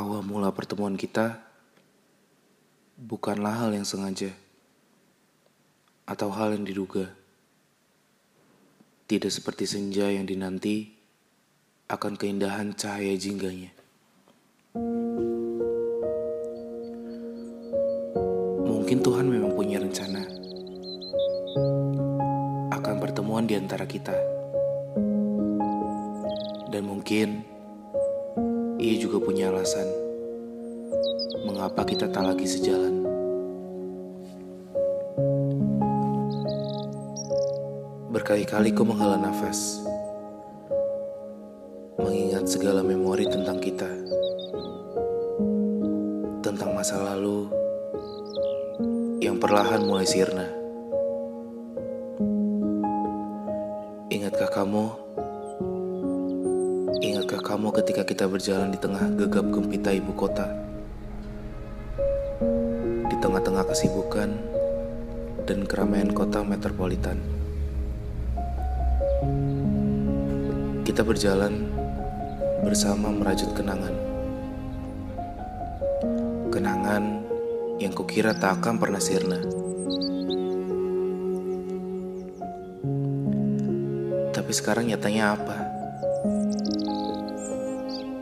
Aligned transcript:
Awal 0.00 0.24
mula 0.24 0.48
pertemuan 0.48 0.96
kita 0.96 1.44
bukanlah 2.96 3.52
hal 3.52 3.76
yang 3.76 3.84
sengaja 3.84 4.32
atau 6.08 6.32
hal 6.32 6.56
yang 6.56 6.64
diduga. 6.64 7.12
Tidak 9.04 9.28
seperti 9.28 9.68
senja 9.68 10.08
yang 10.08 10.24
dinanti 10.24 10.88
akan 11.92 12.16
keindahan 12.16 12.72
cahaya 12.72 13.12
jingganya. 13.12 13.76
Mungkin 18.64 19.04
Tuhan 19.04 19.28
memang 19.28 19.52
punya 19.52 19.84
rencana 19.84 20.24
akan 22.72 22.96
pertemuan 23.04 23.44
di 23.44 23.52
antara 23.52 23.84
kita. 23.84 24.16
Dan 26.72 26.88
mungkin 26.88 27.49
ia 28.80 28.96
juga 28.96 29.20
punya 29.20 29.52
alasan 29.52 29.84
mengapa 31.44 31.84
kita 31.84 32.08
tak 32.08 32.32
lagi 32.32 32.48
sejalan. 32.48 33.04
Berkali-kali 38.08 38.72
ku 38.72 38.80
menghela 38.88 39.20
nafas, 39.20 39.84
mengingat 42.00 42.48
segala 42.48 42.80
memori 42.80 43.28
tentang 43.28 43.60
kita, 43.60 43.88
tentang 46.40 46.72
masa 46.72 47.04
lalu 47.04 47.52
yang 49.20 49.36
perlahan 49.36 49.84
mulai 49.84 50.08
sirna. 50.08 50.48
Ingatkah 54.08 54.48
kamu? 54.48 55.09
Kamu 57.60 57.76
ketika 57.76 58.08
kita 58.08 58.24
berjalan 58.24 58.72
di 58.72 58.80
tengah 58.80 59.04
gegap 59.20 59.44
gempita 59.52 59.92
ibu 59.92 60.16
kota? 60.16 60.48
Di 63.04 63.16
tengah-tengah 63.20 63.68
kesibukan 63.68 64.32
dan 65.44 65.68
keramaian 65.68 66.08
kota 66.08 66.40
metropolitan. 66.40 67.20
Kita 70.88 71.04
berjalan 71.04 71.68
bersama 72.64 73.12
merajut 73.12 73.52
kenangan. 73.52 73.92
Kenangan 76.48 77.04
yang 77.76 77.92
kukira 77.92 78.32
tak 78.32 78.64
akan 78.64 78.80
pernah 78.80 79.04
sirna. 79.04 79.36
Tapi 84.32 84.48
sekarang 84.56 84.88
nyatanya 84.88 85.36
apa? 85.36 85.79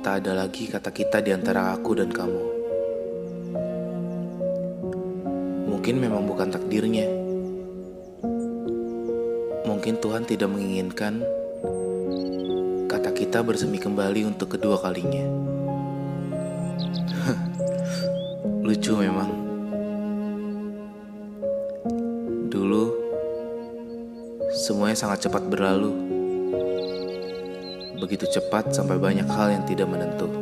Tak 0.08 0.24
ada 0.24 0.40
lagi 0.40 0.64
kata 0.64 0.88
kita 0.88 1.20
di 1.20 1.36
antara 1.36 1.68
aku 1.76 1.92
dan 1.92 2.08
kamu. 2.08 2.42
Mungkin 5.68 6.00
memang 6.00 6.24
bukan 6.24 6.48
takdirnya. 6.48 7.04
Mungkin 9.68 10.00
Tuhan 10.00 10.24
tidak 10.24 10.48
menginginkan 10.48 11.20
kata 12.88 13.12
kita 13.12 13.44
bersemi 13.44 13.76
kembali 13.76 14.24
untuk 14.32 14.56
kedua 14.56 14.80
kalinya. 14.80 15.28
Lucu 18.64 18.96
memang. 18.96 19.28
Dulu, 22.48 22.84
semuanya 24.56 24.96
sangat 24.96 25.28
cepat 25.28 25.52
berlalu. 25.52 26.07
Begitu 28.08 28.40
cepat 28.40 28.72
sampai 28.72 28.96
banyak 28.96 29.28
hal 29.28 29.52
yang 29.52 29.68
tidak 29.68 29.84
menentu. 29.84 30.32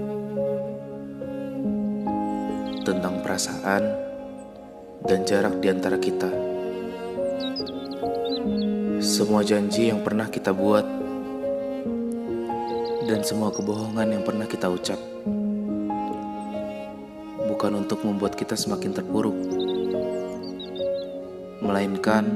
Tentang 2.86 3.26
perasaan 3.26 3.82
dan 5.02 5.26
jarak 5.26 5.58
di 5.58 5.66
antara 5.66 5.98
kita. 5.98 6.30
Semua 9.02 9.42
janji 9.42 9.90
yang 9.90 10.06
pernah 10.06 10.30
kita 10.30 10.54
buat 10.54 10.86
dan 13.10 13.26
semua 13.26 13.50
kebohongan 13.50 14.14
yang 14.14 14.22
pernah 14.22 14.46
kita 14.46 14.70
ucap 14.70 15.02
bukan 17.56 17.82
untuk 17.82 18.06
membuat 18.06 18.38
kita 18.38 18.54
semakin 18.54 18.94
terpuruk, 18.94 19.34
melainkan 21.66 22.30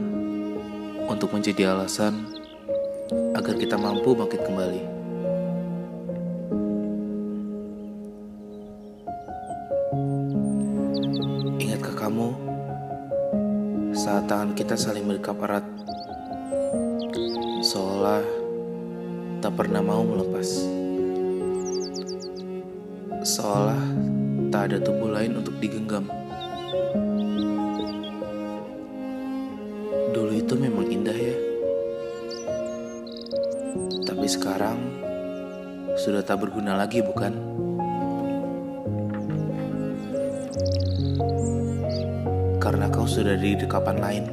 untuk 1.07 1.31
menjadi 1.31 1.71
alasan 1.71 2.27
agar 3.39 3.55
kita 3.55 3.79
mampu 3.79 4.17
bangkit 4.19 4.43
kembali. 4.43 5.00
Kamu 12.11 12.35
saat 13.95 14.27
tangan 14.27 14.51
kita 14.59 14.75
saling 14.75 15.07
berdekat 15.07 15.39
erat, 15.47 15.63
seolah 17.63 18.19
tak 19.39 19.55
pernah 19.55 19.79
mau 19.79 20.03
melepas, 20.03 20.67
seolah 23.23 23.79
tak 24.51 24.75
ada 24.75 24.83
tubuh 24.83 25.15
lain 25.15 25.39
untuk 25.39 25.55
digenggam. 25.63 26.03
Dulu 30.11 30.35
itu 30.35 30.59
memang 30.59 30.91
indah 30.91 31.15
ya. 31.15 31.37
Tapi 34.03 34.27
sekarang 34.27 34.83
sudah 35.95 36.27
tak 36.27 36.43
berguna 36.43 36.75
lagi 36.75 37.07
bukan? 37.07 37.70
Karena 42.71 42.87
kau 42.87 43.03
sudah 43.03 43.35
di 43.35 43.59
dekapan 43.59 43.99
lain. 43.99 44.25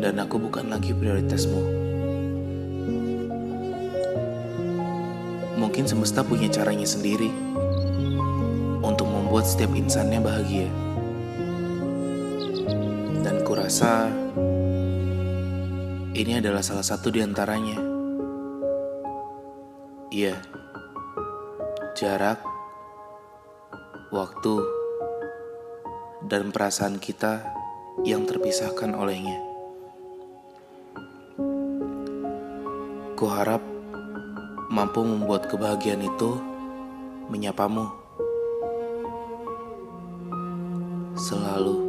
Dan 0.00 0.16
aku 0.16 0.40
bukan 0.40 0.72
lagi 0.72 0.96
prioritasmu. 0.96 1.60
Mungkin 5.60 5.84
semesta 5.84 6.24
punya 6.24 6.48
caranya 6.48 6.88
sendiri 6.88 7.28
untuk 8.80 9.04
membuat 9.04 9.44
setiap 9.44 9.68
insannya 9.76 10.24
bahagia. 10.24 10.72
Dan 13.20 13.44
kurasa 13.44 14.08
ini 16.16 16.40
adalah 16.40 16.64
salah 16.64 16.88
satu 16.88 17.12
di 17.12 17.20
antaranya. 17.20 17.76
Iya, 20.08 20.40
jarak, 22.00 22.40
waktu, 24.08 24.77
dan 26.28 26.52
perasaan 26.52 27.00
kita 27.00 27.40
yang 28.04 28.28
terpisahkan 28.28 28.92
olehnya. 28.92 29.40
Kuharap 33.16 33.64
mampu 34.68 35.02
membuat 35.02 35.48
kebahagiaan 35.48 36.04
itu 36.04 36.36
menyapamu 37.32 37.88
selalu. 41.16 41.87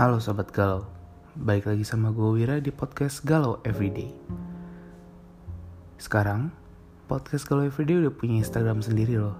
Halo 0.00 0.16
Sobat 0.16 0.48
Galau, 0.48 0.88
balik 1.36 1.68
lagi 1.68 1.84
sama 1.84 2.08
gue 2.08 2.24
Wira 2.40 2.56
di 2.56 2.72
podcast 2.72 3.20
Galau 3.20 3.60
Everyday. 3.68 4.08
Sekarang, 6.00 6.48
podcast 7.04 7.44
Galau 7.44 7.68
Everyday 7.68 8.00
udah 8.00 8.08
punya 8.08 8.40
Instagram 8.40 8.80
sendiri 8.80 9.20
loh. 9.20 9.36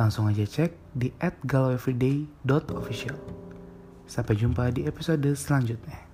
Langsung 0.00 0.32
aja 0.32 0.48
cek 0.48 0.72
di 0.96 1.12
@galaueveryday.official. 1.44 3.20
Sampai 4.08 4.40
jumpa 4.40 4.72
di 4.72 4.88
episode 4.88 5.28
selanjutnya. 5.36 6.09